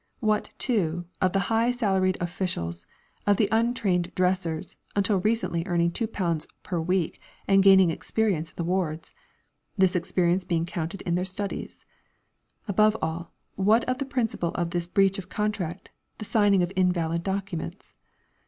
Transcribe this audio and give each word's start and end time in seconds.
What, 0.19 0.51
too, 0.57 1.05
of 1.21 1.31
the 1.33 1.41
high 1.53 1.69
salaried 1.69 2.17
officials, 2.19 2.87
of 3.27 3.37
the 3.37 3.47
untrained 3.51 4.11
dressers, 4.15 4.75
until 4.95 5.19
recently 5.19 5.61
earning 5.67 5.91
£2 5.91 6.47
per 6.63 6.79
week 6.81 7.21
and 7.47 7.61
gaining 7.61 7.91
experience 7.91 8.49
in 8.49 8.55
the 8.55 8.63
wards 8.63 9.13
(this 9.77 9.95
experience 9.95 10.43
being 10.43 10.65
counted 10.65 11.03
in 11.03 11.13
their 11.13 11.23
studies)? 11.23 11.85
Above 12.67 12.97
all, 12.99 13.31
what 13.53 13.83
of 13.83 13.99
the 13.99 14.05
principle 14.05 14.55
of 14.55 14.71
this 14.71 14.87
breach 14.87 15.19
of 15.19 15.29
contract, 15.29 15.91
the 16.17 16.25
signing 16.25 16.63
of 16.63 16.73
invalid 16.75 17.21
documents? 17.21 17.93